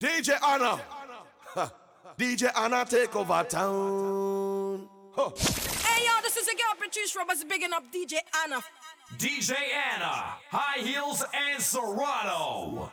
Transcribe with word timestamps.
DJ 0.00 0.42
Anna. 0.42 0.80
DJ 2.18 2.50
Anna 2.56 2.86
take 2.86 3.14
over 3.14 3.44
town. 3.46 4.88
Huh. 5.14 5.28
Hey 5.86 6.06
y'all, 6.06 6.22
this 6.22 6.38
is 6.38 6.48
a 6.48 6.52
girl 6.52 6.74
Patrice 6.78 7.14
Roberts 7.14 7.44
bigging 7.44 7.74
up 7.74 7.84
DJ 7.92 8.14
Anna. 8.42 8.62
DJ 9.18 9.52
Anna, 9.92 10.36
high 10.48 10.80
heels 10.80 11.22
and 11.34 11.62
Serato. 11.62 12.90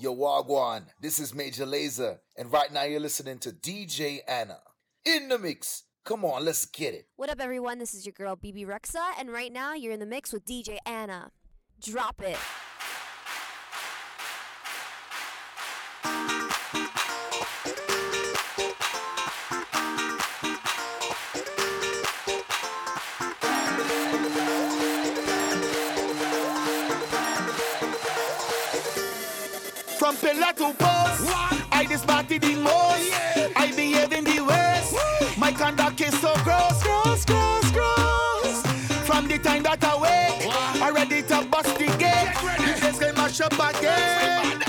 Yo, 0.00 0.16
Wagwan, 0.16 0.84
this 1.02 1.18
is 1.18 1.34
Major 1.34 1.66
Lazer, 1.66 2.18
and 2.38 2.50
right 2.50 2.72
now 2.72 2.84
you're 2.84 3.00
listening 3.00 3.38
to 3.40 3.50
DJ 3.50 4.20
Anna. 4.26 4.60
In 5.04 5.28
the 5.28 5.38
mix. 5.38 5.82
Come 6.04 6.24
on, 6.24 6.42
let's 6.42 6.64
get 6.64 6.94
it. 6.94 7.06
What 7.16 7.28
up, 7.28 7.38
everyone? 7.38 7.78
This 7.78 7.92
is 7.92 8.06
your 8.06 8.14
girl, 8.14 8.34
Bebe 8.34 8.64
Rexha, 8.64 9.10
and 9.20 9.30
right 9.30 9.52
now 9.52 9.74
you're 9.74 9.92
in 9.92 10.00
the 10.00 10.06
mix 10.06 10.32
with 10.32 10.46
DJ 10.46 10.78
Anna. 10.86 11.32
Drop 11.82 12.22
it. 12.22 12.38
from 30.12 30.30
pillar 30.30 30.52
to 30.54 30.72
post. 30.78 31.24
What? 31.24 31.64
I 31.70 31.84
this 31.84 32.02
the 32.38 32.54
most. 32.56 33.10
Yeah. 33.10 33.48
I 33.56 33.72
behave 33.74 34.12
in 34.12 34.24
the 34.24 34.40
worst. 34.40 35.38
My 35.38 35.52
conduct 35.52 36.00
is 36.00 36.18
so 36.20 36.32
gross, 36.44 36.82
gross, 36.82 37.24
gross, 37.24 37.70
gross. 37.72 38.62
From 39.06 39.28
the 39.28 39.38
time 39.38 39.62
that 39.64 39.84
I 39.84 39.94
wake, 39.96 40.46
what? 40.46 40.82
I 40.82 40.90
ready 40.90 41.22
to 41.22 41.44
bust 41.50 41.76
the 41.78 41.86
gate. 41.98 42.32
This 42.58 42.82
is 42.84 42.98
gonna 42.98 43.12
mash 43.14 43.40
up 43.40 43.52
again. 43.52 44.67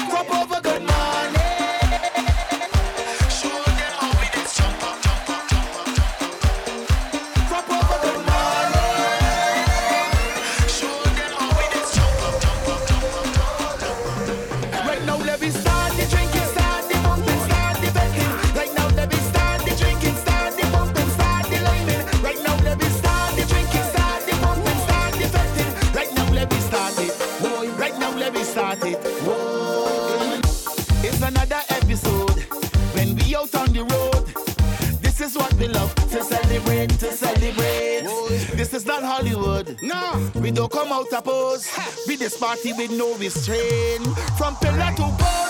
to 36.07 36.23
celebrate, 36.23 36.89
to 36.89 37.11
celebrate. 37.11 38.03
Whoa. 38.05 38.29
This 38.55 38.73
is 38.73 38.85
not 38.85 39.03
Hollywood. 39.03 39.77
No, 39.81 40.31
we 40.35 40.51
don't 40.51 40.71
come 40.71 40.91
out 40.91 41.09
to 41.09 41.21
pose. 41.21 41.69
We 42.07 42.15
this 42.15 42.37
party 42.37 42.73
with 42.73 42.91
no 42.91 43.15
restraint. 43.17 44.05
From 44.37 44.55
pillar 44.57 44.91
to 44.95 45.15
post. 45.17 45.48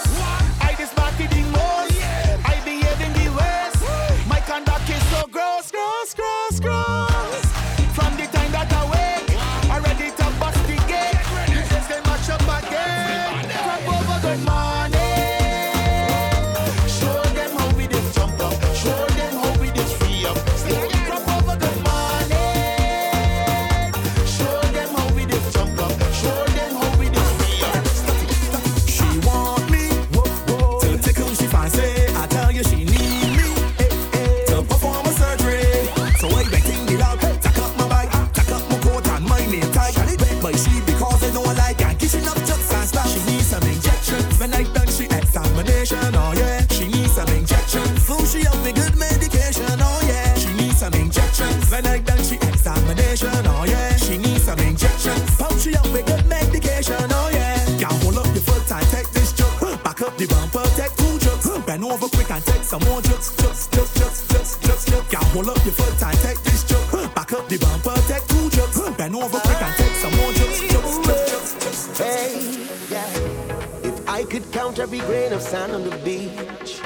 some 62.69 62.83
more 62.83 63.01
jokes, 63.01 63.35
jokes, 63.35 63.67
jokes, 63.67 63.93
jokes, 63.99 64.27
jokes, 64.27 64.57
jokes, 64.59 64.85
jokes. 64.85 65.09
Can't 65.09 65.23
hold 65.33 65.49
up 65.49 65.57
your 65.65 65.73
foot 65.73 65.97
tight, 65.97 66.13
take 66.17 66.39
this 66.43 66.63
joke. 66.63 66.85
Huh. 66.91 67.09
Back 67.15 67.33
up 67.33 67.49
the 67.49 67.57
bumper, 67.57 67.95
take 68.07 68.27
two 68.27 68.47
jokes. 68.51 68.77
Huh. 68.79 68.93
Bend 68.95 69.15
over 69.15 69.39
quick 69.39 69.61
and 69.61 69.75
take 69.75 69.95
some 70.03 70.15
more 70.17 70.31
jokes, 70.33 70.59
jokes, 70.71 70.95
jokes, 71.07 71.31
jokes, 71.31 71.53
jokes, 71.63 71.87
jokes. 71.87 71.97
Hey, 71.97 72.67
yeah. 72.91 73.89
If 73.89 74.07
I 74.07 74.23
could 74.23 74.51
count 74.51 74.77
every 74.77 74.99
grain 74.99 75.33
of 75.33 75.41
sand 75.41 75.71
on 75.71 75.83
the 75.83 75.97
beach, 76.05 76.79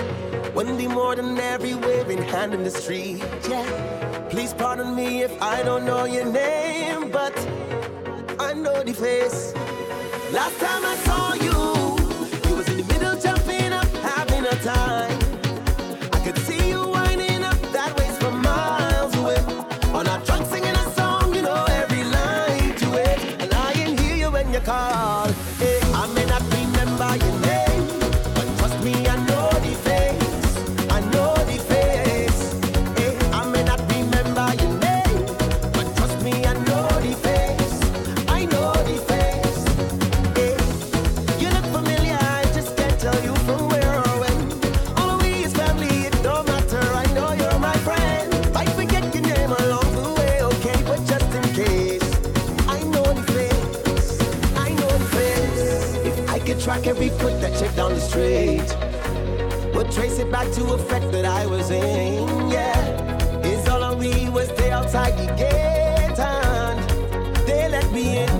wouldn't 0.56 0.78
be 0.78 0.88
more 0.88 1.18
than 1.18 1.38
every 1.38 1.76
waving 1.76 2.24
hand 2.24 2.54
in 2.54 2.64
the 2.64 2.72
street. 2.72 3.22
Yeah. 3.50 4.28
Please 4.30 4.54
pardon 4.54 4.96
me 4.96 5.24
if 5.24 5.34
I 5.42 5.64
don't 5.64 5.84
know 5.84 6.06
your 6.06 6.26
name, 6.26 7.12
but 7.12 7.38
I 8.40 8.54
know 8.54 8.82
the 8.84 8.94
face. 8.94 9.54
Last 10.32 10.58
time 10.62 10.86
I 10.86 10.96
saw 11.04 11.34
you. 11.34 11.93
straight 58.14 58.70
would 59.74 59.92
trace 59.92 60.20
it 60.20 60.32
back 60.32 60.52
to 60.52 60.64
a 60.74 60.78
fact 60.78 61.12
that 61.12 61.26
I 61.26 61.48
was 61.48 61.72
in. 61.72 62.28
Yeah, 62.48 63.42
it's 63.44 63.68
all 63.68 63.84
on 63.84 64.00
me 64.00 64.30
was 64.30 64.50
they 64.54 64.70
outside 64.70 65.18
the 65.18 65.26
gate 65.34 66.20
and. 66.20 66.80
They 67.48 67.68
let 67.70 67.92
me 67.92 68.20
in. 68.20 68.33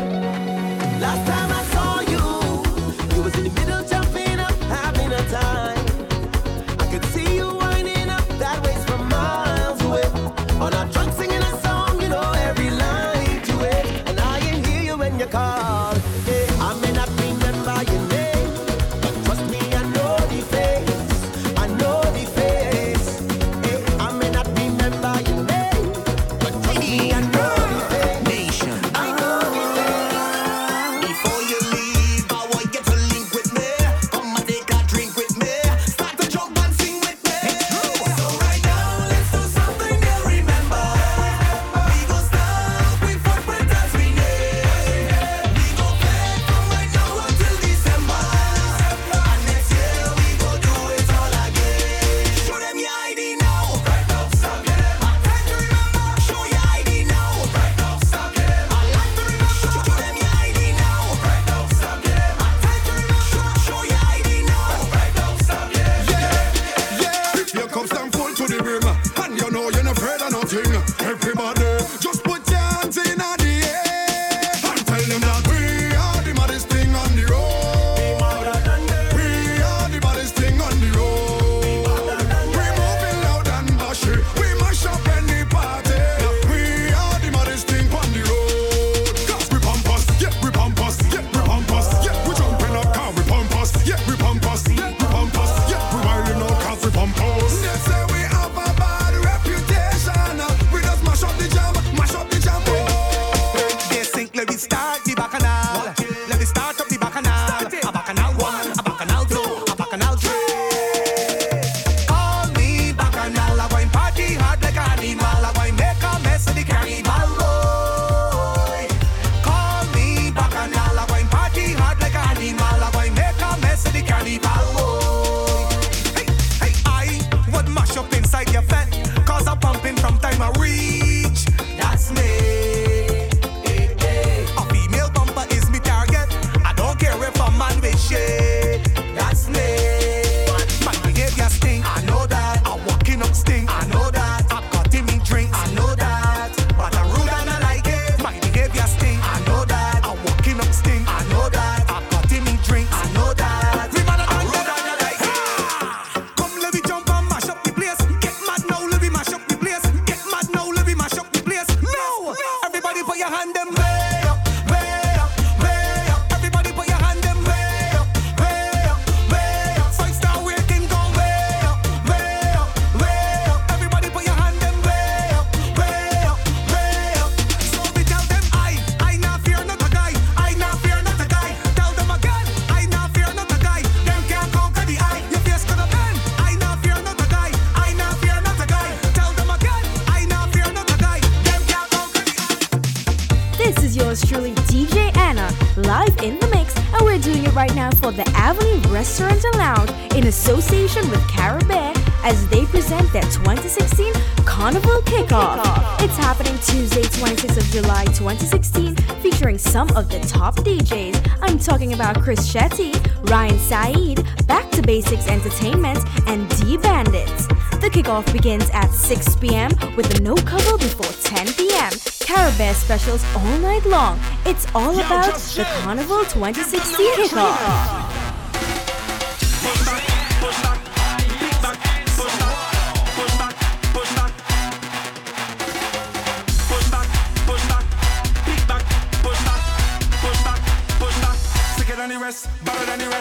It's 224.54 224.68
all 224.76 224.94
about 224.94 225.34
the 225.34 225.66
Carnival 225.82 226.24
2016 226.26 227.12
kickoff. 227.16 227.58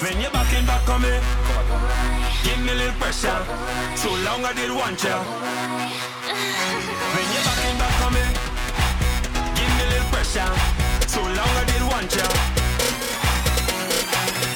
When 0.03 0.21
you're 0.21 0.31
back 0.67 0.89
on 0.91 1.01
me, 1.01 1.15
give 2.45 2.61
me 2.61 2.73
a 2.73 2.75
little 2.75 2.93
pressure. 3.01 3.41
So 3.97 4.11
long 4.27 4.45
I 4.45 4.53
did. 4.53 4.71
When 4.71 4.93
you're 7.33 7.45
back 7.81 8.03
on 8.05 8.13
me, 8.13 8.21
give 9.57 9.71
me 9.77 9.83
a 9.83 9.89
little 9.89 10.09
pressure 10.11 10.82
so 11.13 11.21
long 11.21 11.55
I 11.61 11.65
didn't 11.67 11.89
want 11.89 12.15
ya. 12.17 12.27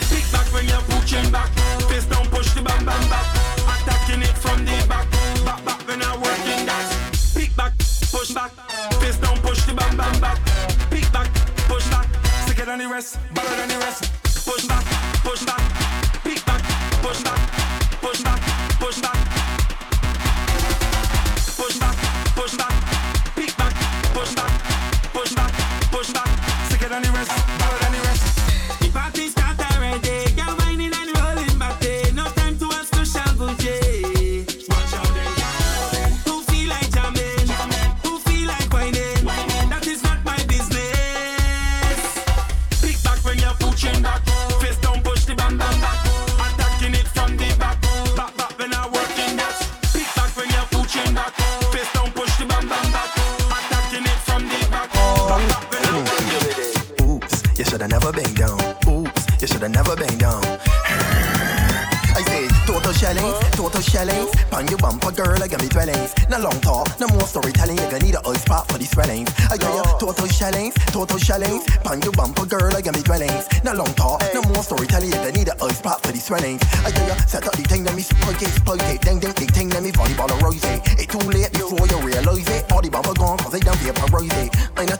Kick 0.08 0.24
back 0.32 0.48
when 0.54 0.64
you're 0.66 0.86
pushing 0.88 1.30
back, 1.30 1.50
face 1.88 2.06
down, 2.06 2.24
push 2.28 2.48
the 2.54 2.62
bam 2.62 2.82
bam 2.86 3.02
back, 3.12 3.26
attacking 3.74 4.22
it 4.22 4.36
from 4.38 4.64
the 4.64 4.86
back. 4.88 5.05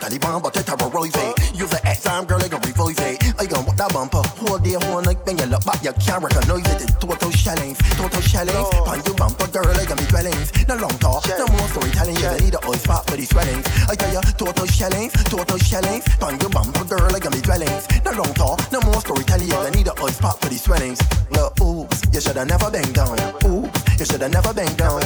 Taliban, 0.07 0.41
but 0.41 0.55
that 0.55 0.71
are 0.71 0.91
royce. 0.91 1.11
Use 1.53 1.71
the 1.71 1.81
X 1.83 2.05
time, 2.05 2.27
girl, 2.27 2.39
I 2.39 2.49
can 2.49 2.61
revoice 2.61 3.01
it. 3.03 3.19
I 3.41 3.47
gon' 3.47 3.67
walk 3.67 3.77
that 3.77 3.93
bumper, 3.93 4.23
whole 4.39 4.59
day, 4.59 4.79
whole 4.79 5.03
night, 5.03 5.19
bang 5.27 5.37
your 5.39 5.49
look 5.49 5.65
back, 5.67 5.83
you 5.83 5.91
can't 5.99 6.23
recognize 6.23 6.63
it. 6.79 6.95
Total 7.03 7.31
shillings, 7.35 7.79
total 7.99 8.23
challenge. 8.23 8.71
Pan 8.87 9.03
your 9.03 9.17
bumper, 9.19 9.51
girl, 9.51 9.67
I 9.67 9.85
can 9.85 9.99
be 9.99 10.07
dwellings. 10.07 10.55
No 10.69 10.77
long 10.79 10.95
talk, 11.03 11.27
no 11.27 11.47
more 11.51 11.67
storytelling. 11.75 12.15
You 12.23 12.39
need 12.39 12.55
a 12.55 12.63
oil 12.63 12.79
spot 12.79 13.03
for 13.11 13.17
these 13.17 13.31
swellings. 13.31 13.67
I 13.91 13.95
tell 13.99 14.13
ya, 14.15 14.21
total 14.39 14.67
shillings, 14.67 15.13
total 15.27 15.59
shillings. 15.59 16.05
Pan 16.23 16.39
your 16.39 16.51
bumper, 16.55 16.85
girl, 16.87 17.11
I 17.11 17.19
can 17.19 17.33
be 17.35 17.43
dwellings. 17.43 17.91
No 18.07 18.13
long 18.15 18.35
talk, 18.39 18.63
no 18.71 18.79
more 18.87 19.03
storytelling. 19.03 19.51
You 19.51 19.71
need 19.75 19.91
a 19.91 19.95
oil 19.99 20.15
spot 20.15 20.39
for 20.39 20.49
these 20.49 20.63
swellings. 20.63 21.03
Look, 21.35 21.59
oops, 21.59 21.99
you 22.15 22.21
shoulda 22.23 22.47
never 22.47 22.71
been 22.71 22.93
down. 22.95 23.19
Oops, 23.43 23.75
you 23.99 24.07
shoulda 24.07 24.29
never 24.29 24.55
been 24.55 24.71
down. 24.79 25.03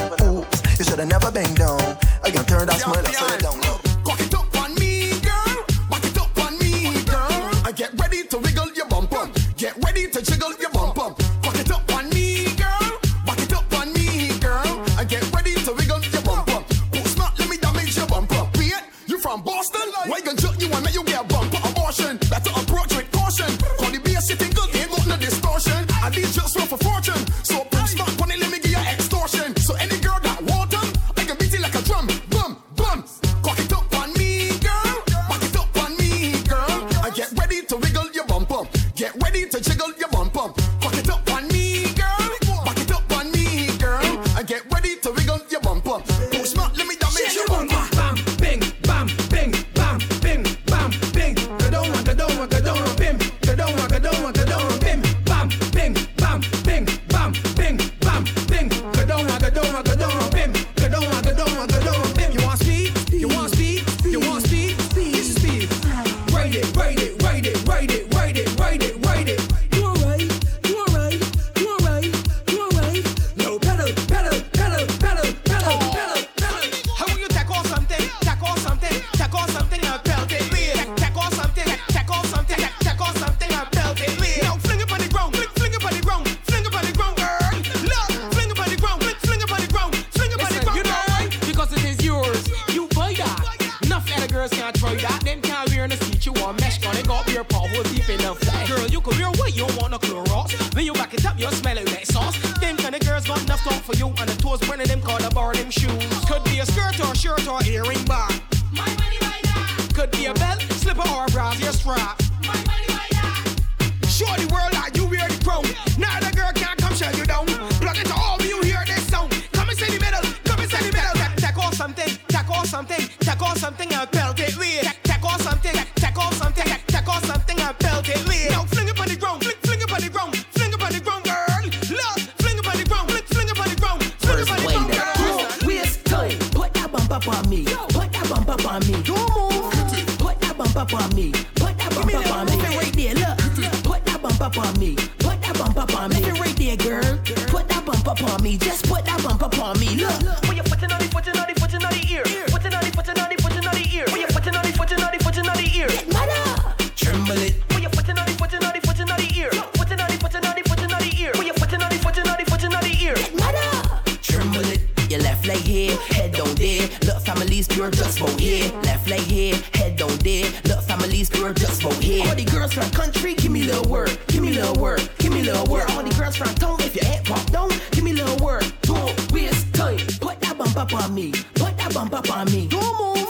little 174.75 175.09
give 175.19 175.33
me 175.33 175.43
little 175.43 175.67
work. 175.67 175.91
All 175.91 176.03
the 176.03 176.15
girls 176.15 176.37
from 176.37 176.55
town, 176.55 176.77
if 176.81 176.95
your 176.95 177.05
head 177.05 177.25
pop 177.25 177.45
down, 177.51 177.71
give 177.93 178.05
me 178.05 178.13
little 178.13 178.37
work. 178.45 178.65
Don't 178.83 179.33
waste 179.33 179.73
time. 179.75 179.99
Put 180.21 180.41
that 180.41 180.57
bump 180.57 180.77
up 180.77 180.93
on 180.95 181.15
me. 181.15 181.33
Put 181.55 181.77
that 181.79 181.93
bump 181.95 182.13
up 182.15 182.31
on 182.31 182.47
me. 182.47 182.69
Don't 182.69 182.83
move. 182.99 183.27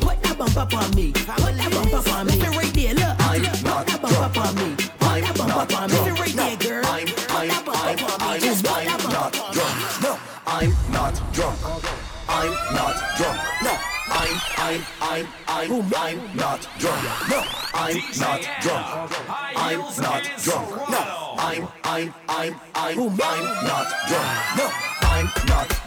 Put 0.00 0.22
that 0.22 0.36
bump 0.38 0.56
up 0.56 0.74
on 0.74 0.94
me. 0.94 1.12
Put 1.12 1.56
that 1.56 1.70
bump 1.72 1.94
up 1.94 2.08
on 2.14 2.26
me. 2.26 2.36
Left 2.36 2.56
right 2.56 2.74
there, 2.74 2.94
look. 2.94 3.16
I'm. 3.20 3.42
Not 3.42 3.86
put 3.86 3.86
that 3.86 4.02
bump 4.02 4.18
up 4.18 4.36
on 4.38 4.54
me. 4.56 4.76
Put 4.76 5.20
that 5.22 5.34
bump 5.36 5.56
up 5.56 5.80
on 5.80 5.90
me. 5.90 5.96
Left 5.98 6.20
right 6.20 6.36
there, 6.36 6.56
girl. 6.56 6.86
I'm, 6.86 7.00
I'm, 7.00 7.06
put 7.06 7.26
that 7.28 7.62
bump 7.66 7.84
I'm, 7.84 8.04
up 8.04 8.22
on 8.22 8.34
me. 8.34 8.40
Just 8.40 8.64
put 8.64 8.84
that 8.84 9.02
bump 9.02 9.14
up 9.14 9.48
on 9.48 9.56
me. 9.56 9.72
No, 10.02 10.18
I'm 10.46 10.92
not 10.92 11.14
drunk. 11.32 11.58
I'm 12.28 12.52
not 12.74 13.16
drunk. 13.16 13.47
I'm 15.80 16.36
not 16.36 16.68
drunk. 16.80 17.04
No, 17.30 17.44
I'm 17.72 17.96
not 18.18 18.42
drunk. 18.60 19.12
I'm 19.54 19.78
not 19.78 20.24
drunk. 20.42 20.90
No, 20.90 21.34
I'm 21.38 21.68
I'm 21.84 22.14
I'm 22.28 22.54
I'm 22.74 22.96
I'm 22.98 23.16
not 23.16 23.86
drunk. 24.08 24.56
No, 24.56 24.70
I'm 25.02 25.30
not. 25.46 25.77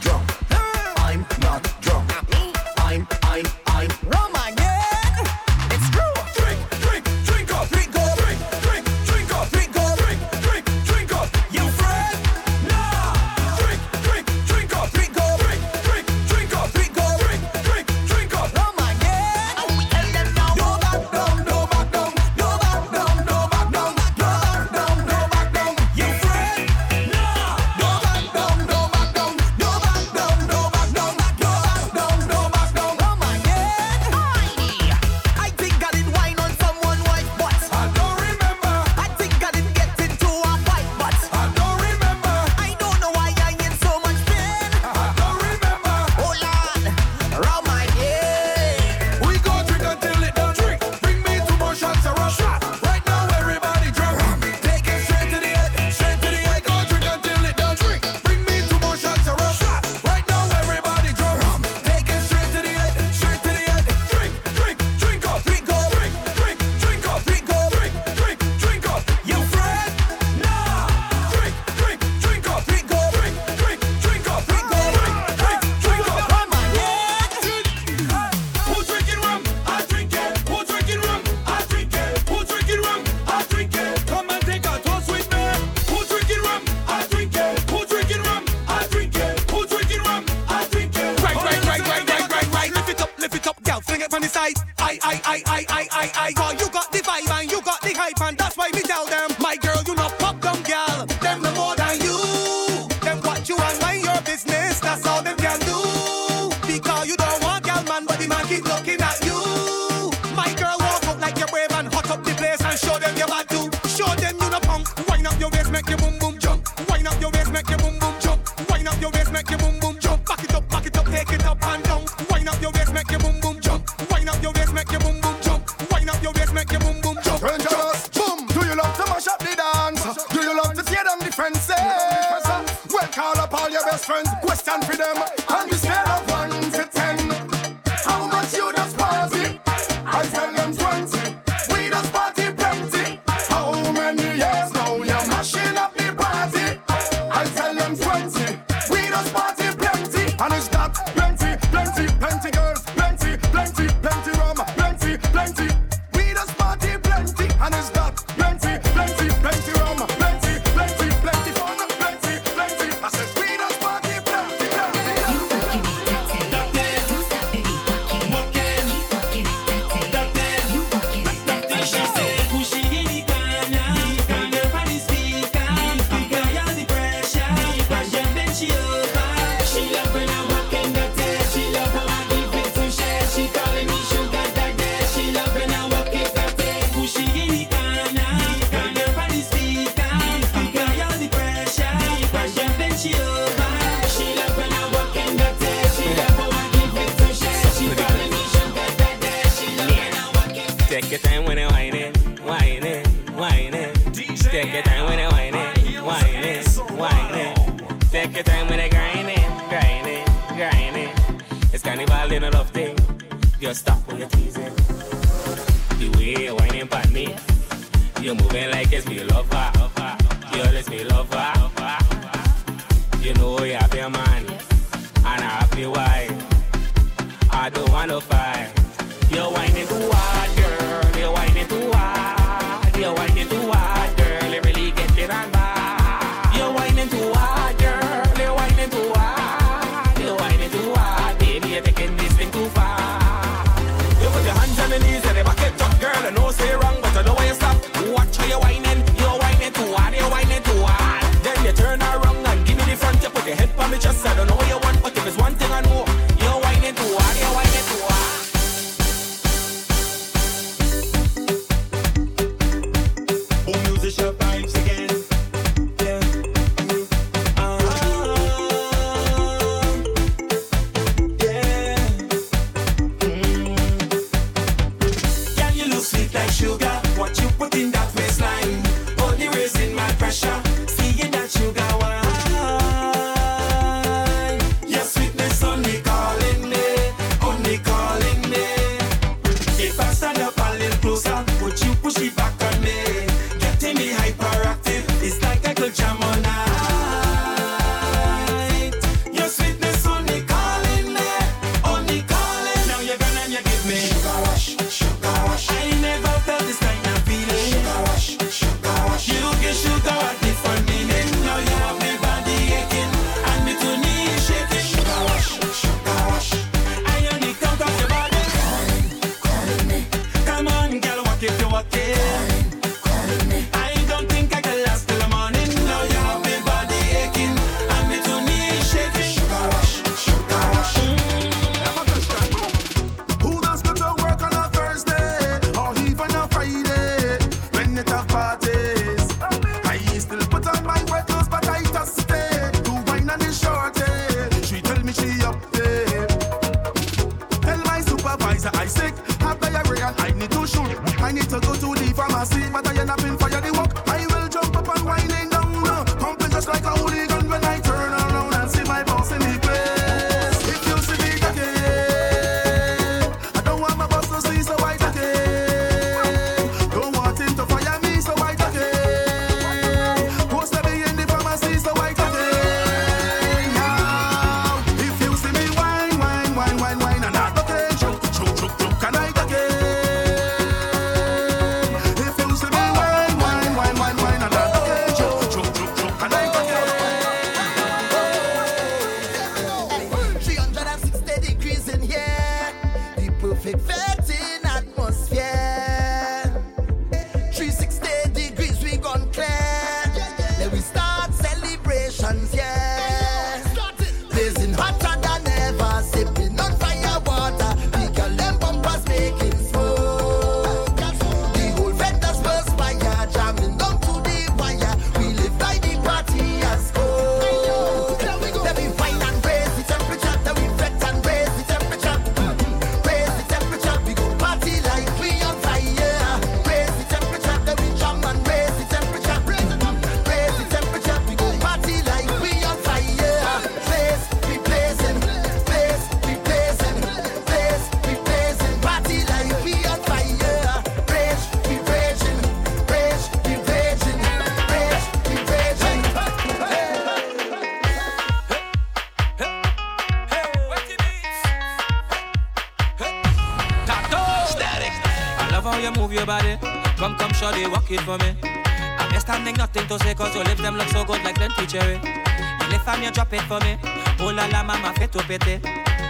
cherry. 461.72 461.96
And 462.04 462.74
if 462.74 462.86
I'm 462.88 463.02
your 463.02 463.12
drop 463.12 463.32
it 463.32 463.42
for 463.48 463.60
me, 463.62 463.80
oh 464.20 464.34
la 464.36 464.46
la 464.52 464.62
mama 464.64 464.92
fit 465.00 465.12
to 465.14 465.20
pity. 465.24 465.56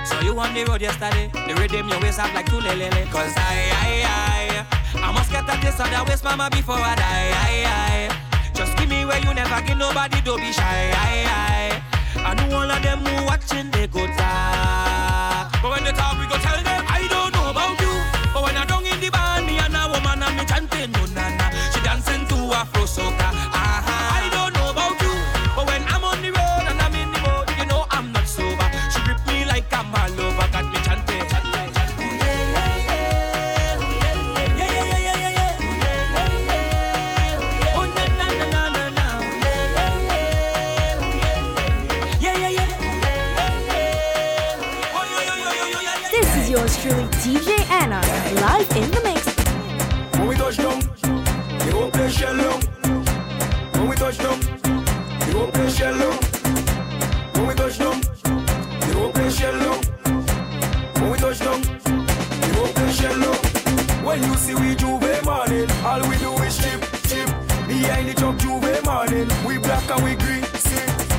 So 0.09 0.19
you 0.21 0.33
on 0.39 0.53
the 0.55 0.65
road 0.65 0.81
yesterday, 0.81 1.29
the 1.33 1.53
rhythm 1.53 1.87
your 1.87 2.01
waist 2.01 2.19
up 2.19 2.33
like 2.33 2.47
two 2.47 2.57
lelele. 2.57 3.05
Cause 3.13 3.33
I, 3.37 3.69
I, 3.85 4.65
I, 4.97 5.05
I 5.05 5.11
must 5.13 5.29
get 5.29 5.43
a 5.45 5.53
taste 5.61 5.79
of 5.79 5.89
that 5.93 6.05
waist 6.09 6.23
mama 6.23 6.49
before 6.49 6.81
I 6.81 6.95
die. 6.95 7.29
I, 7.45 7.53
I, 8.09 8.53
just 8.55 8.75
give 8.77 8.89
me 8.89 9.05
where 9.05 9.21
you 9.21 9.33
never 9.35 9.61
give 9.61 9.77
nobody, 9.77 10.19
don't 10.21 10.41
be 10.41 10.51
shy. 10.51 10.89
I, 10.97 11.29
I, 11.29 12.23
I 12.25 12.33
know 12.33 12.57
all 12.57 12.71
of 12.71 12.81
them 12.81 13.05
who 13.05 13.25
watching, 13.25 13.69
they 13.69 13.85
go 13.85 14.07
talk. 14.17 15.61
But 15.61 15.69
when 15.69 15.83
they 15.83 15.91
talk, 15.91 16.17
we 16.17 16.25
go 16.25 16.37
tell 16.41 16.57
them. 16.63 16.70
J'ouvert 68.21 68.85
morning. 68.85 69.27
We 69.47 69.57
black 69.57 69.89
and 69.89 70.03
we 70.03 70.13
green, 70.13 70.43
see. 70.43 70.77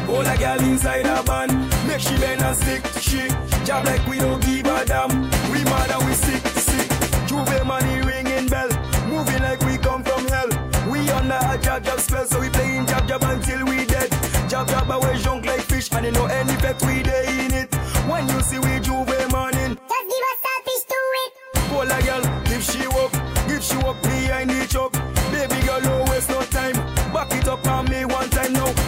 All 0.08 0.24
a 0.24 0.36
girl 0.38 0.60
inside 0.60 1.04
a 1.06 1.20
van, 1.22 1.50
make 1.84 1.98
she 1.98 2.16
bend 2.18 2.42
and 2.42 2.56
stick. 2.56 2.86
She 3.00 3.26
job 3.66 3.84
like 3.86 4.06
we 4.06 4.18
don't 4.18 4.40
give 4.40 4.66
a 4.66 4.84
damn. 4.84 5.10
We 5.50 5.64
mad 5.64 5.90
and 5.90 6.06
we 6.06 6.14
sick, 6.14 6.46
sick. 6.46 6.88
J'ouvert 7.26 7.66
money 7.66 8.00
ringing 8.02 8.46
bell, 8.46 8.68
moving 9.08 9.42
like 9.42 9.60
we 9.62 9.78
come 9.78 10.04
from 10.04 10.28
hell. 10.28 10.48
We 10.88 11.10
under 11.10 11.40
a 11.42 11.58
jab 11.58 11.82
jab 11.82 11.98
spell, 11.98 12.24
so 12.24 12.38
we 12.38 12.48
playing 12.50 12.86
jab 12.86 13.08
jab 13.08 13.24
until 13.24 13.64
we 13.66 13.84
dead. 13.84 14.08
Jab 14.48 14.68
jab 14.68 14.88
away 14.88 15.18
junk 15.18 15.44
like 15.44 15.62
fish, 15.62 15.90
and 15.92 16.06
you 16.06 16.12
know 16.12 16.26
any 16.26 16.54
effect 16.54 16.86
we 16.86 17.02
day 17.02 17.24
in 17.26 17.52
it. 17.52 17.74
When 18.06 18.28
you 18.28 18.40
see 18.42 18.60
we 18.60 18.78
J'ouvert 18.78 19.28
morning, 19.32 19.74
just 19.74 20.06
give 20.12 20.26
us 20.30 20.42
a 20.50 20.54
fish 20.62 20.84
to 20.92 21.00
it. 21.22 21.32
All 21.74 21.82
a 21.82 21.98
girl, 22.06 22.22
if 22.54 22.62
she 22.62 22.86
walk, 22.86 23.12
if 23.50 23.64
she 23.64 23.76
walk 23.78 24.00
behind 24.02 24.50
the 24.50 24.66
chop. 24.68 25.01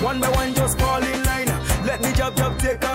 One 0.04 0.20
by 0.20 0.28
one, 0.32 0.52
just 0.52 0.78
fall 0.78 1.02
in 1.02 1.24
line. 1.24 1.46
Let 1.86 2.02
me 2.02 2.12
job, 2.12 2.36
job, 2.36 2.58
take 2.58 2.84
off. 2.84 2.93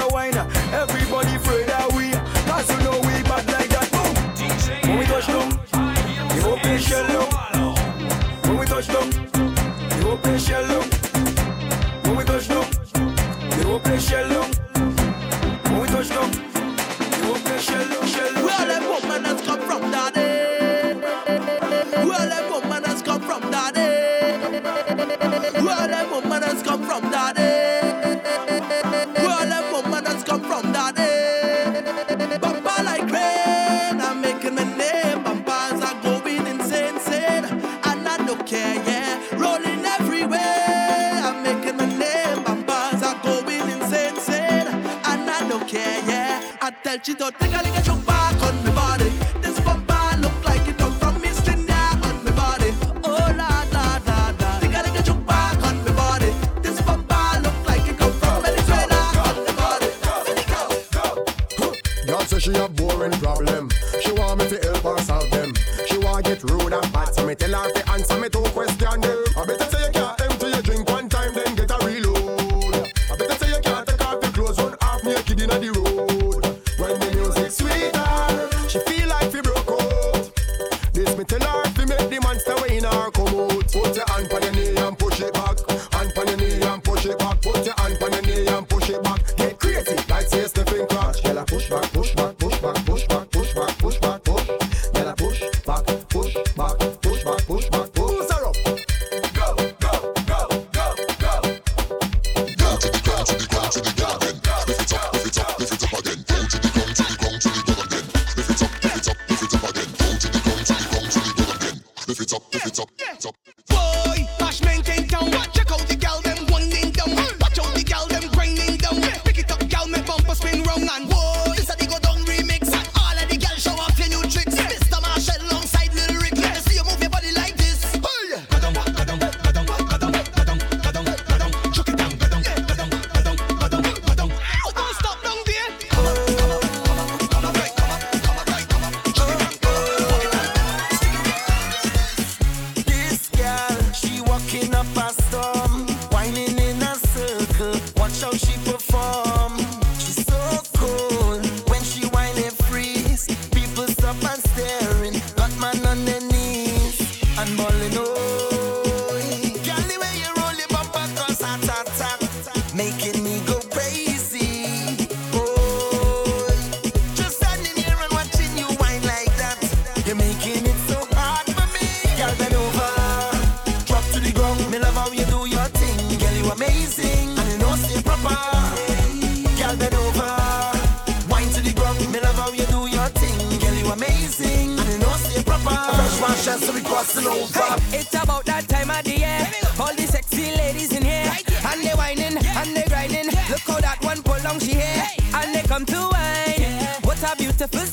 Come 195.80 195.86
to 195.86 196.10
wine. 196.12 196.62
What 197.04 197.24
a 197.24 197.36
beautiful 197.38 197.89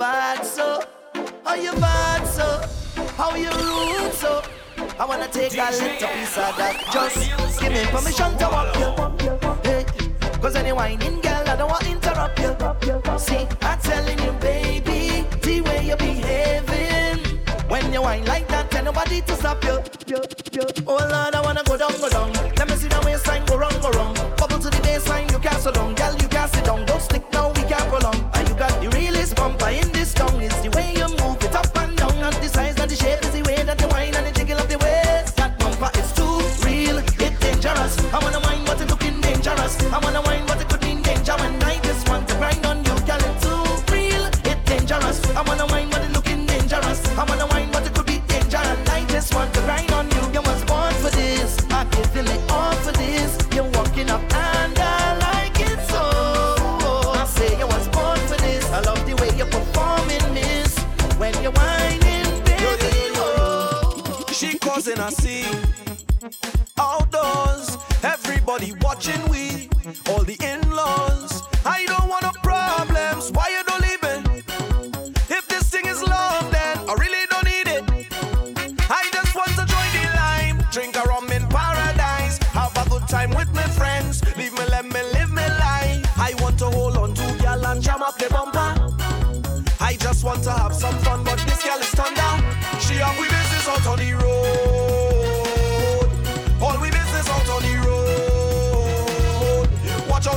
bad 0.00 0.42
so? 0.46 0.82
How 1.44 1.54
you 1.56 1.72
bad 1.72 2.24
so? 2.26 2.48
How 3.18 3.36
you 3.36 3.50
rude 3.50 4.14
so? 4.14 4.42
I 4.98 5.04
wanna 5.04 5.28
take 5.28 5.52
a 5.52 5.70
little 5.70 6.08
piece 6.08 6.38
of 6.38 6.56
that. 6.56 6.74
Just 6.90 7.60
give 7.60 7.70
me 7.70 7.84
permission 7.92 8.32
to 8.38 8.46
walk 8.48 8.74
you. 8.80 8.90
Hey, 9.62 9.84
cause 10.40 10.56
any 10.56 10.72
whining 10.72 11.20
girl, 11.20 11.44
I 11.46 11.54
don't 11.54 11.70
wanna 11.70 11.90
interrupt 11.90 12.40
you. 12.40 12.56
See, 13.18 13.46
I'm 13.60 13.78
telling 13.80 14.18
you, 14.20 14.32
baby, 14.40 15.26
the 15.42 15.60
way 15.60 15.84
you're 15.84 15.98
behaving. 15.98 17.18
When 17.68 17.92
you 17.92 18.00
whine 18.00 18.24
like 18.24 18.48
that, 18.48 18.70
tell 18.70 18.84
nobody 18.84 19.20
to 19.20 19.34
stop 19.34 19.62
you. 19.64 19.82
Oh 20.86 20.96
Lord, 20.96 21.34
I 21.34 21.42
wanna 21.44 21.62
go 21.64 21.76
down, 21.76 21.92
go 22.00 22.08
down. 22.08 22.32
Let 22.56 22.70
me 22.70 22.74
see 22.76 22.88
the 22.88 23.02
waistline 23.04 23.44
go 23.44 23.58
round, 23.58 23.78
go 23.82 23.90
round. 23.90 24.16
Bubble 24.38 24.60
to 24.60 24.70
the 24.70 24.78
baseline, 24.78 25.30
you 25.30 25.38
can't 25.40 25.60
so 25.60 25.70
down, 25.70 25.94
girl. 25.94 26.19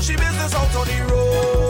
She 0.03 0.17
business 0.17 0.53
out 0.53 0.75
on 0.75 0.85
the 0.85 1.13
road. 1.13 1.62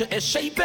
culture 0.00 0.16
is 0.16 0.24
shaping. 0.24 0.59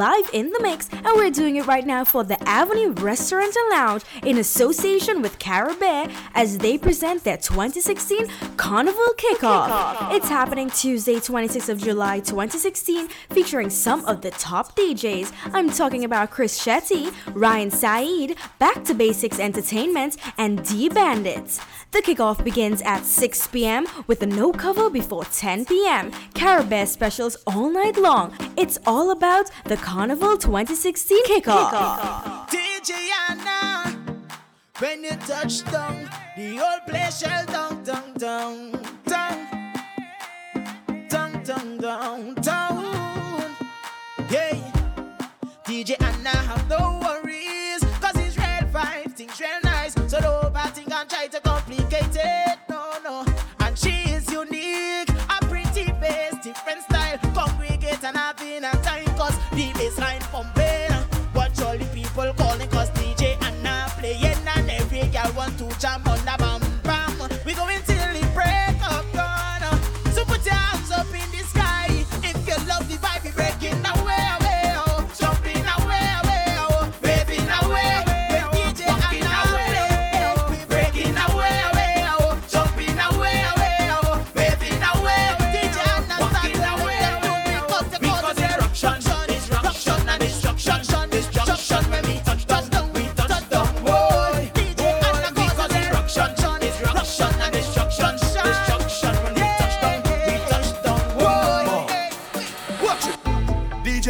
live 0.00 0.30
in 0.32 0.50
the 0.50 0.62
mix, 0.62 0.88
and 0.92 1.14
we're 1.14 1.30
doing 1.30 1.56
it 1.56 1.66
right 1.66 1.86
now 1.86 2.02
for 2.02 2.24
the 2.24 2.42
Avenue 2.48 2.92
Restaurant 2.92 3.54
and 3.54 3.70
Lounge 3.70 4.02
in 4.22 4.38
association 4.38 5.20
with 5.20 5.38
Carabay 5.38 6.10
as 6.34 6.56
they 6.56 6.78
present 6.78 7.22
their 7.22 7.36
2016 7.36 8.26
Carnival 8.56 9.12
Kickoff. 9.18 9.68
Kickoff. 9.68 10.14
It's 10.14 10.30
happening 10.30 10.70
Tuesday, 10.70 11.16
26th 11.16 11.68
of 11.68 11.76
July 11.82 12.20
2016, 12.20 13.08
featuring 13.28 13.68
some 13.68 14.02
of 14.06 14.22
the 14.22 14.30
top 14.30 14.74
DJs. 14.74 15.34
I'm 15.52 15.68
talking 15.68 16.04
about 16.04 16.30
Chris 16.30 16.58
Shetty, 16.58 17.12
Ryan 17.34 17.70
Saeed, 17.70 18.38
Back 18.58 18.84
to 18.84 18.94
Basics 18.94 19.38
Entertainment, 19.38 20.16
and 20.38 20.64
D 20.64 20.88
Bandits. 20.88 21.60
The 21.92 22.02
kickoff 22.02 22.44
begins 22.44 22.82
at 22.82 23.04
6 23.04 23.48
p.m. 23.48 23.84
with 24.06 24.22
a 24.22 24.26
no 24.26 24.52
cover 24.52 24.88
before 24.88 25.24
10 25.24 25.64
p.m. 25.64 26.12
Carabear 26.34 26.86
specials 26.86 27.36
all 27.48 27.68
night 27.68 27.96
long. 27.96 28.32
It's 28.56 28.78
all 28.86 29.10
about 29.10 29.50
the 29.64 29.76
Carnival 29.76 30.36
2016 30.38 31.24
kickoff. 31.26 31.70
kickoff. 31.70 32.48
DJ 32.48 32.92
Anna, 33.28 33.98
when 34.78 35.02
you 35.02 35.10
touch 35.26 35.64
down, 35.64 36.08
the 36.36 36.60
old 36.60 36.86
place 36.86 37.18
shall 37.18 37.44
down, 37.46 37.82
down, 37.82 38.14
down, 38.14 38.70
down, 39.04 39.48
down, 41.08 41.42
down, 41.42 41.78
down, 41.78 42.34
down. 42.34 43.56
Yeah, 44.30 44.54
DJ 45.64 46.00
Anna. 46.00 46.39
bada 66.38 66.60
bam 66.84 67.18
bam. 67.18 67.28
We 67.44 67.54
going 67.54 67.79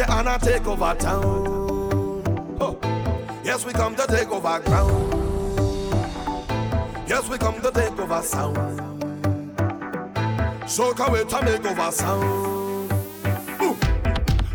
And 0.09 0.27
I 0.27 0.37
take 0.37 0.65
over 0.67 0.95
town. 0.95 1.23
Oh. 2.59 2.77
Yes, 3.43 3.65
we 3.65 3.73
come 3.73 3.95
to 3.95 4.07
take 4.07 4.29
over 4.29 4.59
ground. 4.59 5.13
Yes, 7.07 7.29
we 7.29 7.37
come 7.37 7.61
to 7.61 7.71
take 7.71 7.97
over 7.99 8.21
sound. 8.21 8.79
So 10.69 10.93
come 10.93 11.13
we 11.13 11.23
to 11.23 11.41
make 11.43 11.65
over 11.65 11.91
sound. 11.91 12.91
Ooh. 13.61 13.77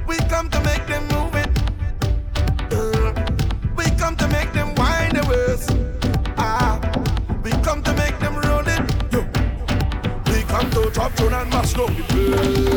We 0.06 0.16
come 0.28 0.48
to 0.50 0.60
make 0.62 0.86
them 0.86 1.06
move 1.08 1.34
it. 1.34 1.50
Uh. 2.72 3.12
We 3.76 3.84
come 3.96 4.16
to 4.16 4.28
make 4.28 4.52
them 4.52 4.74
wind 4.74 5.16
the 5.16 5.26
waist. 5.28 5.70
Ah. 6.38 6.80
We 7.42 7.50
come 7.62 7.82
to 7.82 7.92
make 7.94 8.18
them 8.18 8.34
roll 8.36 8.66
it. 8.66 9.12
Yo. 9.12 9.20
We 10.32 10.42
come 10.44 10.70
to 10.70 10.90
drop 10.90 11.14
tune 11.14 11.32
and 11.32 11.50
mash 11.50 11.74
down 11.74 11.94
the 11.94 12.02
place. 12.02 12.75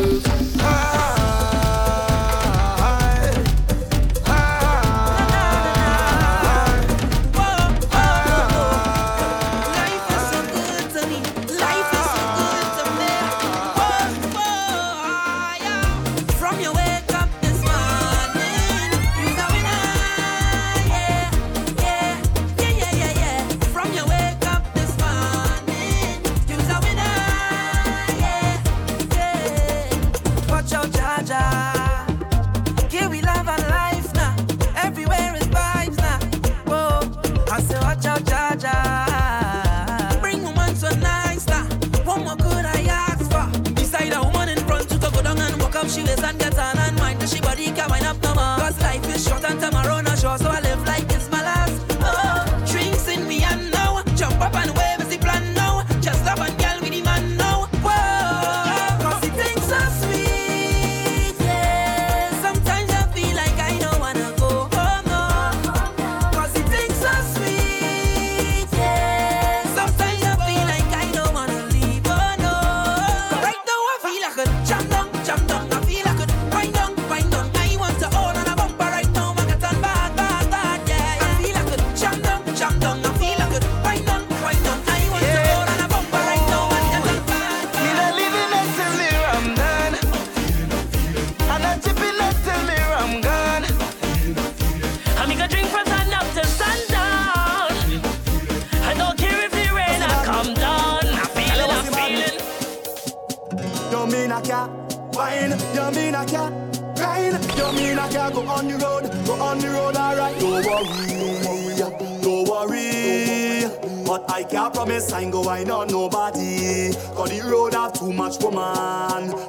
much 118.30 118.42
woman. 118.44 119.39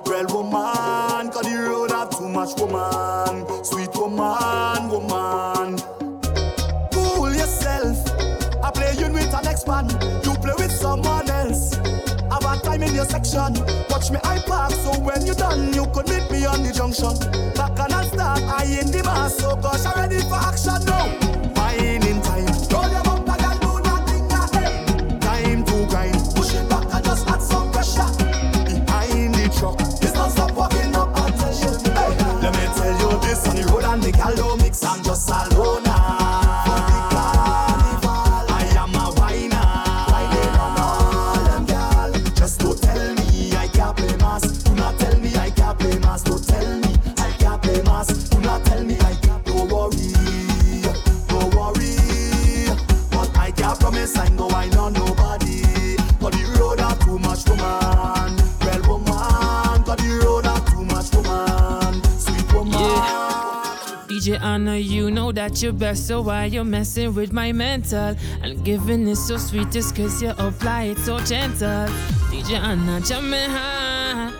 at 65.42 65.62
your 65.64 65.74
best, 65.74 66.08
so 66.08 66.22
why 66.22 66.46
you're 66.46 66.64
messing 66.64 67.16
with 67.16 67.34
my 67.34 67.52
mental? 67.52 68.16
And 68.44 68.64
giving 68.64 69.08
is 69.08 69.28
so 69.28 69.38
sweet, 69.38 69.72
cause 69.72 70.22
you 70.22 70.30
apply 70.38 70.84
it 70.94 71.00
so 71.00 71.20
gentle. 71.20 71.88
DJ 72.30 72.60
Anna, 72.60 73.02
jam 73.02 73.30
me 73.30 73.44
hard. 73.48 74.36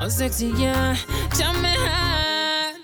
Oh, 0.00 0.08
sexy, 0.08 0.48
yeah, 0.58 0.96
jam 1.38 1.54
me 1.62 1.74
hard. 1.74 2.76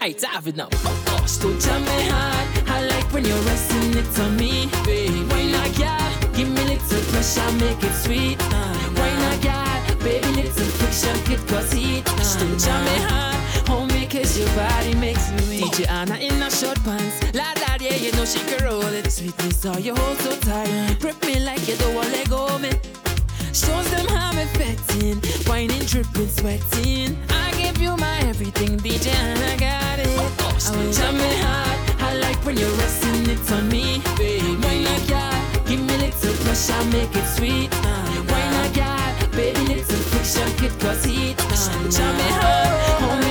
Hey, 0.00 0.12
dive 0.12 0.46
it 0.46 0.56
now. 0.56 0.68
Oh, 0.72 1.04
oh, 1.08 1.26
still 1.26 1.58
jam 1.58 1.82
me 1.82 2.08
hard. 2.08 2.68
I 2.68 2.86
like 2.86 3.12
when 3.12 3.24
you're 3.24 3.44
resting 3.50 3.96
it 3.96 4.18
on 4.20 4.36
me, 4.36 4.68
babe. 4.84 5.28
Why 5.30 5.50
not, 5.50 5.76
yeah? 5.76 6.30
Give 6.36 6.48
me 6.48 6.62
little 6.64 7.02
pressure, 7.10 7.52
make 7.58 7.82
it 7.82 7.94
sweet. 8.04 8.38
Uh, 8.40 8.74
why 8.98 9.10
not, 9.22 9.44
yeah? 9.44 9.94
Baby, 10.04 10.28
little 10.42 10.70
friction, 10.78 11.16
get 11.24 11.46
cause 11.48 11.72
heat. 11.72 12.06
Uh, 12.08 12.22
still 12.22 12.56
jam 12.56 12.84
me 12.84 12.96
hard. 13.08 13.29
Cause 14.10 14.36
your 14.36 14.48
body 14.56 14.92
makes 14.96 15.30
me 15.30 15.60
weak. 15.60 15.64
DJ 15.70 15.88
Anna 15.88 16.16
in 16.16 16.34
her 16.42 16.50
short 16.50 16.82
pants. 16.82 17.22
Like 17.32 17.54
that, 17.62 17.78
yeah, 17.80 17.94
you 17.94 18.10
know 18.12 18.24
she 18.24 18.40
can 18.40 18.64
roll 18.64 18.82
it. 18.82 19.08
Sweetness, 19.08 19.64
all 19.64 19.78
you 19.78 19.94
hold 19.94 20.18
so 20.18 20.36
tight. 20.40 20.96
Prep 20.98 21.22
me 21.24 21.38
like 21.38 21.62
you 21.68 21.76
don't 21.76 21.94
want 21.94 22.10
let 22.10 22.28
go 22.28 22.48
of 22.48 22.60
me. 22.60 22.70
Shows 23.54 23.88
them 23.92 24.06
how 24.08 24.32
me 24.32 24.46
fetting 24.58 25.18
Whining, 25.46 25.84
dripping, 25.86 26.26
sweating. 26.26 27.16
I 27.30 27.52
give 27.52 27.78
you 27.80 27.96
my 27.98 28.18
everything, 28.26 28.78
DJ 28.78 29.14
Anna 29.14 29.56
got 29.56 30.00
it. 30.00 30.08
I 30.08 30.74
was 30.74 30.98
jumping 30.98 31.38
hard. 31.46 31.78
I 32.02 32.16
like 32.16 32.44
when 32.44 32.56
you're 32.56 32.76
resting 32.82 33.30
it 33.30 33.52
on 33.52 33.68
me. 33.68 34.02
Baby, 34.18 34.56
when 34.58 34.86
I 34.88 34.98
got 35.06 35.66
Give 35.68 35.78
me 35.78 35.94
a 35.94 35.98
little 35.98 36.34
pressure, 36.42 36.84
make 36.90 37.14
it 37.14 37.26
sweet. 37.36 37.70
Uh, 37.70 38.26
Why 38.26 38.42
not, 38.50 38.74
God? 38.74 39.30
Baby, 39.36 39.60
little 39.74 40.02
friction, 40.10 40.50
could 40.58 40.74
cause 40.80 41.04
heat 41.04 41.38
uh, 41.38 41.90
Jumping 41.94 42.34
hard, 42.42 43.02
homie 43.02 43.29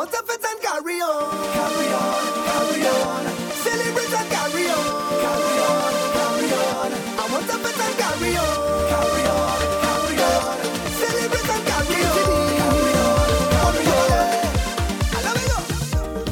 want 0.00 0.12
to 0.12 0.22
fit 0.22 0.42
and 0.42 0.60
carry 0.62 0.98
on. 1.02 1.30
Carry 1.52 1.92
on, 1.92 2.24
carry 2.48 2.86
on. 2.88 3.24
Celebrate 3.64 4.14
and 4.18 4.28
carry 4.32 4.64
on. 4.72 4.84
Carry 5.24 5.56
on, 5.68 5.92
carry 6.16 6.48
on. 6.56 6.90
I 7.20 7.24
want 7.30 7.44
to 7.50 7.56
fit 7.64 7.80
and 7.84 7.94
carry 8.00 8.32
on. 8.40 8.56
Carry 8.92 9.24
on, 9.36 9.60
carry 9.84 10.16
on. 10.30 10.56
Celebrate 11.02 11.50
and 11.54 11.64
carry 11.70 12.00
on. 12.08 12.16
Carry 12.64 12.94
on, 13.04 13.28
carry 13.56 13.84
on. 13.98 14.24
You. 15.44 15.60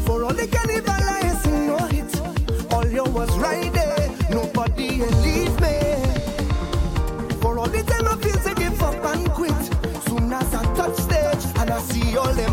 For 0.06 0.18
all 0.24 0.32
the 0.32 0.46
cannibal 0.46 1.04
I 1.04 1.28
sing 1.42 1.66
no 1.66 1.76
hit. 1.92 2.12
All 2.72 2.86
you 2.86 3.04
was 3.04 3.30
right 3.36 3.70
there. 3.74 4.10
Nobody 4.30 4.88
leave 5.26 5.60
me. 5.60 5.76
For 7.42 7.58
all 7.58 7.68
the 7.68 7.82
time 7.82 8.08
I 8.08 8.16
feel 8.16 8.38
to 8.46 8.54
give 8.54 8.82
up 8.82 9.04
and 9.12 9.30
quit. 9.32 9.62
Soon 10.08 10.32
as 10.32 10.54
I 10.54 10.64
touch 10.74 10.96
stage 10.96 11.44
and 11.56 11.68
I 11.70 11.80
see 11.82 12.16
all 12.16 12.32
the 12.32 12.47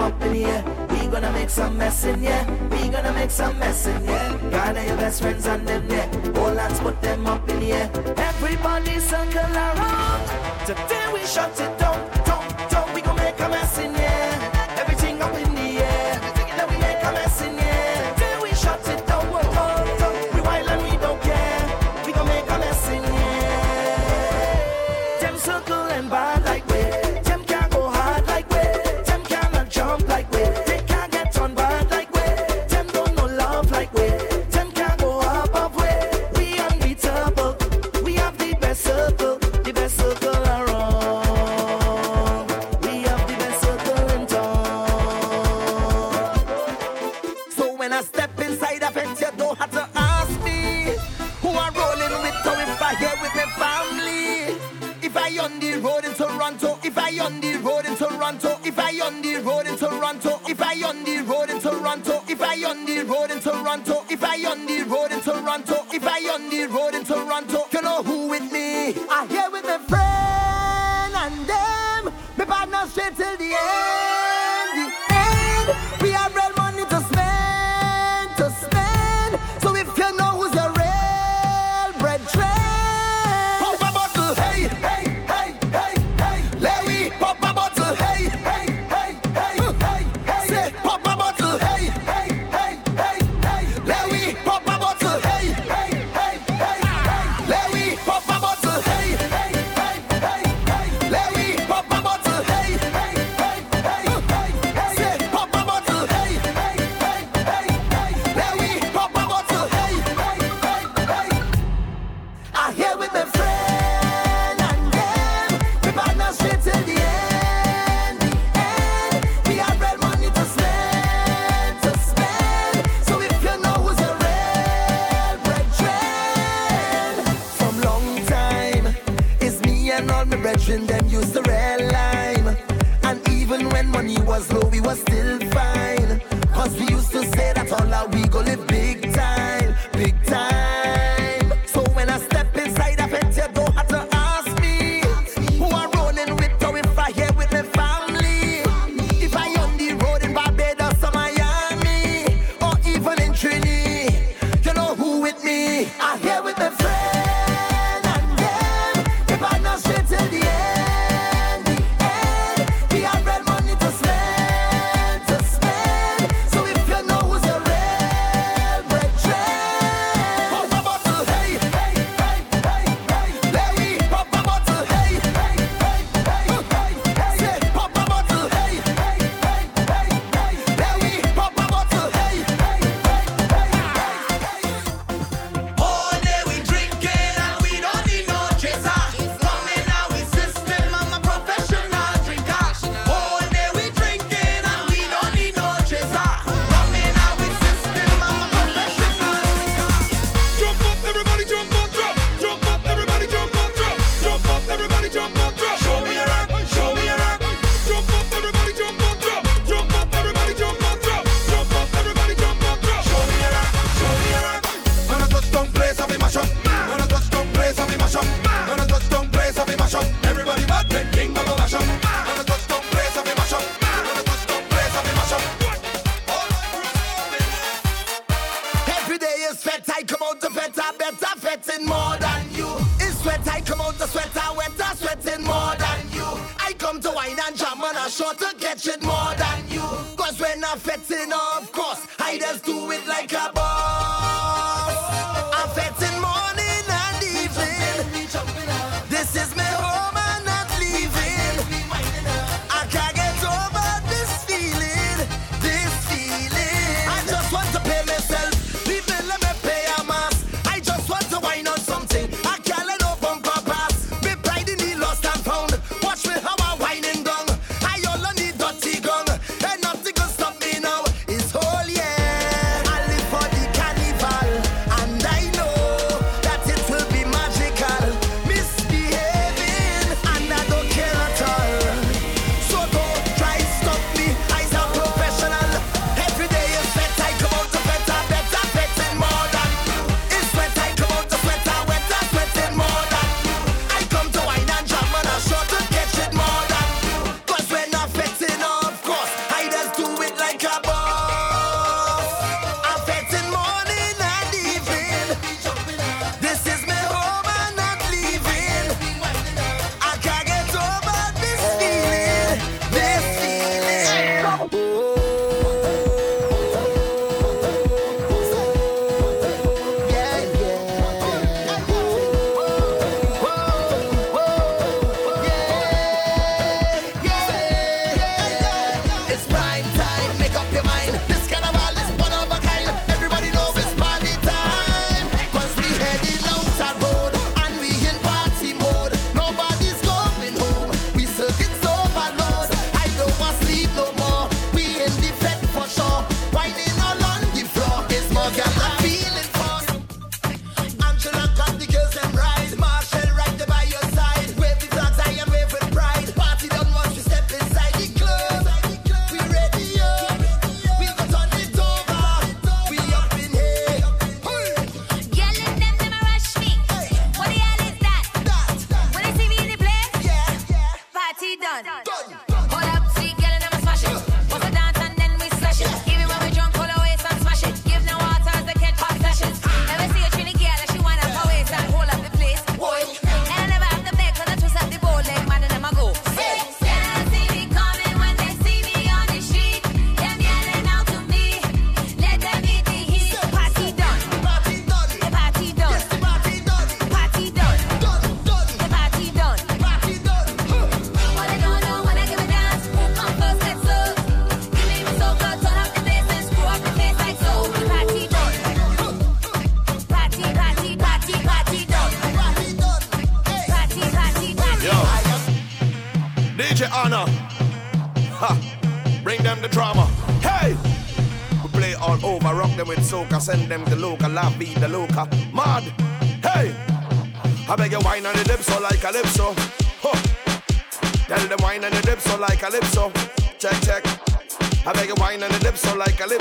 up 0.00 0.22
in 0.22 0.34
here. 0.34 0.64
We 0.90 1.06
gonna 1.06 1.32
make 1.32 1.50
some 1.50 1.76
mess 1.76 2.04
in 2.04 2.20
here. 2.20 2.46
We 2.70 2.88
gonna 2.88 3.12
make 3.12 3.30
some 3.30 3.58
mess 3.58 3.86
in 3.86 4.00
here. 4.06 4.38
Gather 4.50 4.84
your 4.84 4.96
best 4.96 5.22
friends 5.22 5.46
and 5.46 5.66
them 5.66 5.88
there. 5.88 6.08
All 6.36 6.54
hands 6.54 6.80
put 6.80 7.00
them 7.02 7.26
up 7.26 7.48
in 7.48 7.60
here. 7.60 7.90
Everybody 8.16 8.98
circle 9.00 9.54
around. 9.56 10.22
Today 10.66 11.04
we 11.12 11.20
shut 11.26 11.60
it 11.60 11.78
down. 11.78 11.87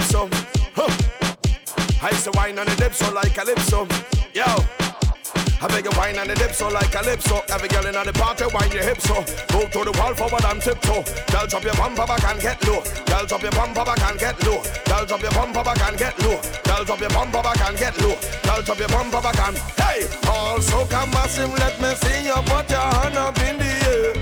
calypso. 0.07 0.29
Huh. 0.75 0.87
I 2.01 2.11
say, 2.13 2.31
wine 2.33 2.59
on 2.59 2.65
the 2.65 2.75
dip 2.75 2.93
so 2.93 3.11
like 3.13 3.33
calypso. 3.33 3.87
Yo. 4.33 4.45
I 5.59 5.67
beg 5.67 5.85
you 5.85 5.91
wine 5.97 6.19
on 6.19 6.27
the 6.27 6.35
dip 6.35 6.51
so 6.51 6.69
like 6.69 6.91
calypso. 6.91 7.41
Every 7.49 7.67
girl 7.67 7.85
in 7.85 7.93
the 7.93 8.13
party 8.13 8.45
wine 8.53 8.71
your 8.71 8.83
hips 8.83 9.05
so. 9.05 9.15
Go 9.49 9.67
to 9.67 9.83
the 9.83 9.91
wall 9.99 10.13
forward 10.13 10.45
and 10.45 10.61
tiptoe. 10.61 11.03
Girl 11.31 11.47
drop 11.47 11.63
your 11.63 11.73
bumper 11.73 12.05
back 12.05 12.23
and 12.23 12.39
get 12.39 12.63
low. 12.67 12.81
Girl 13.05 13.25
drop 13.25 13.41
your 13.41 13.51
bumper 13.51 13.83
back 13.83 14.01
and 14.01 14.19
get 14.19 14.43
low. 14.45 14.61
Girl 14.85 15.05
drop 15.05 15.21
your 15.21 15.31
bumper 15.31 15.63
back 15.63 15.81
and 15.81 15.97
get 15.97 16.21
low. 16.21 16.39
Girl 16.63 16.83
drop 16.85 16.99
your 17.01 17.09
bumper 17.09 17.41
back 17.41 17.61
and 17.67 17.77
get 17.77 17.97
low. 18.01 18.15
Girl 18.45 18.61
drop 18.61 18.79
your 18.79 18.89
bumper 18.89 19.21
back 19.21 19.39
and 19.47 19.57
hey. 19.81 20.07
All 20.29 20.59
soca 20.59 21.05
massive, 21.11 21.51
let 21.57 21.75
me 21.81 21.89
see 22.05 22.25
you 22.29 22.37
put 22.45 22.69
your 22.69 22.79
hand 22.79 23.17
up 23.17 23.39
in 23.41 23.57
the 23.57 23.71
air. 23.91 24.13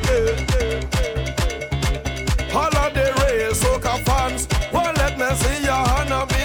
All 2.56 2.74
of 2.74 2.94
the 2.96 3.12
real 3.20 3.52
soca 3.52 4.00
fans 4.08 4.48
me 5.18 5.36
see 5.36 5.63
your 5.63 5.74
hand 5.74 6.11
up 6.11 6.45